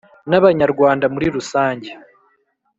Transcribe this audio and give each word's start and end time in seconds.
n'abanyarwanda 0.29 1.05
muri 1.13 1.27
rusange. 1.35 1.89